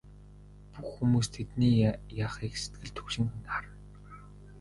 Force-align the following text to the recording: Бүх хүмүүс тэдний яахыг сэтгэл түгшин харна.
Бүх 0.71 0.85
хүмүүс 0.95 1.27
тэдний 1.35 1.75
яахыг 2.25 2.53
сэтгэл 2.61 2.91
түгшин 2.97 3.25
харна. 3.51 3.75